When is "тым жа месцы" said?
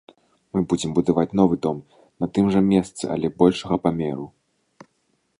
2.37-3.03